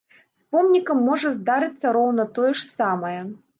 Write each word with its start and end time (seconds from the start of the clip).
З 0.37 0.45
помнікам 0.55 1.03
можа 1.09 1.33
здарыцца 1.37 1.93
роўна 1.99 2.27
тое 2.39 2.51
ж 2.57 2.69
самае. 2.73 3.17